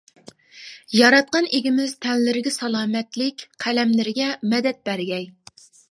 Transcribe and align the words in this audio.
ياراتقان 0.99 1.49
ئىگىمىز 1.57 1.93
تەنلىرىگە 2.07 2.55
سالامەتلىك، 2.57 3.47
قەلەملىرىگە 3.67 4.35
مەدەت 4.55 4.85
بەرگەي. 4.91 5.35